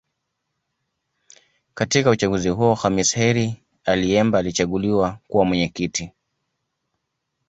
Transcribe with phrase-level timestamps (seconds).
[1.73, 6.11] Katika uchaguzi huo Khamis Heri Ayemba alichaguliwa kuwa Mwenyekiti